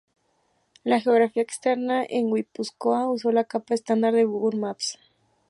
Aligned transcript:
La 0.83 0.99
geografía 0.99 1.43
externa 1.43 2.01
a 2.01 2.05
Guipúzcoa 2.07 3.07
usa 3.11 3.31
la 3.31 3.43
capa 3.43 3.75
estándar 3.75 4.15
de 4.15 4.23
Google 4.23 4.59
Maps. 4.59 4.97